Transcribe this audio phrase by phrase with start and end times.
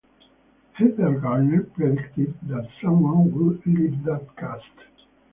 [0.73, 4.87] Heather Gardner predicted that someone would leave that cast.